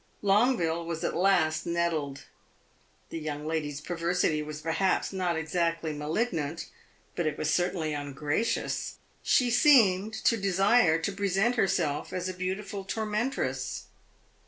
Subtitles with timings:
[0.23, 2.21] Longueville was at last nettled.
[3.09, 6.65] The young lady's perversity was perhaps not exactly malignant;
[7.15, 8.95] but it was certainly ungracious.
[9.21, 13.83] She seemed to desire to present herself as a beautiful tormentress.